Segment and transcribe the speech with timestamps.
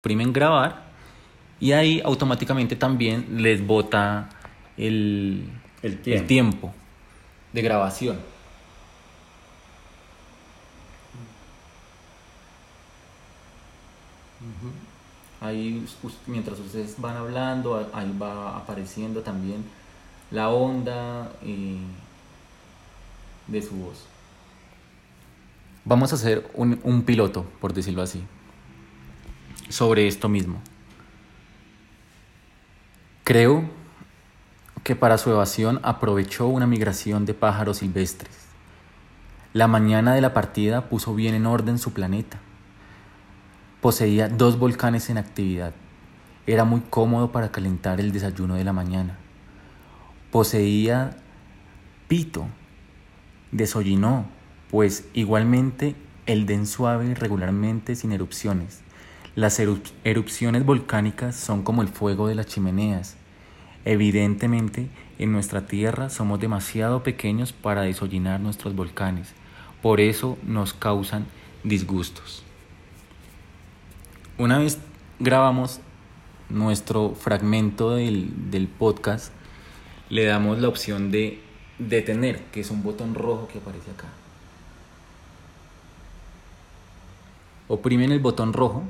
[0.00, 0.82] oprimen grabar
[1.60, 4.30] y ahí automáticamente también les bota
[4.78, 6.72] el, El el tiempo.
[7.52, 8.18] de grabación.
[15.40, 15.86] Ahí,
[16.26, 19.64] mientras ustedes van hablando, ahí va apareciendo también
[20.30, 21.78] la onda eh,
[23.46, 24.06] de su voz.
[25.84, 28.22] Vamos a hacer un, un piloto, por decirlo así,
[29.68, 30.60] sobre esto mismo.
[33.24, 33.64] Creo
[34.82, 38.48] que para su evasión aprovechó una migración de pájaros silvestres.
[39.52, 42.38] La mañana de la partida puso bien en orden su planeta.
[43.80, 45.72] Poseía dos volcanes en actividad.
[46.46, 49.16] Era muy cómodo para calentar el desayuno de la mañana.
[50.30, 51.16] Poseía
[52.08, 52.46] pito.
[53.52, 54.26] Desollinó,
[54.70, 58.80] pues igualmente el den suave regularmente sin erupciones.
[59.36, 63.16] Las erup- erupciones volcánicas son como el fuego de las chimeneas.
[63.84, 69.32] Evidentemente, en nuestra Tierra somos demasiado pequeños para desollinar nuestros volcanes.
[69.82, 71.26] Por eso nos causan
[71.64, 72.42] disgustos.
[74.36, 74.78] Una vez
[75.18, 75.80] grabamos
[76.48, 79.32] nuestro fragmento del, del podcast,
[80.08, 81.40] le damos la opción de
[81.78, 84.08] detener, que es un botón rojo que aparece acá.
[87.68, 88.82] Oprimen el botón rojo